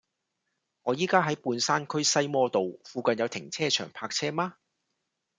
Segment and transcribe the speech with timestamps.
[0.81, 4.55] 我依家喺半山區西摩道，附近有停車場泊車嗎